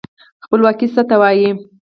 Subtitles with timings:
[0.45, 1.49] خپلواکي څه ته وايي؟